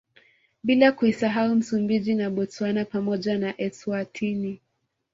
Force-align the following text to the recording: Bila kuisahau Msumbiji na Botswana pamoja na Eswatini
Bila 0.63 0.91
kuisahau 0.91 1.55
Msumbiji 1.55 2.15
na 2.15 2.29
Botswana 2.29 2.85
pamoja 2.85 3.37
na 3.37 3.61
Eswatini 3.61 4.59